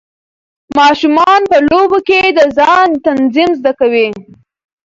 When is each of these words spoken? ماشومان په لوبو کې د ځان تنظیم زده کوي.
ماشومان 0.77 1.41
په 1.51 1.57
لوبو 1.69 1.99
کې 2.07 2.21
د 2.37 2.39
ځان 2.57 2.87
تنظیم 3.05 3.51
زده 3.59 3.71
کوي. 3.79 4.07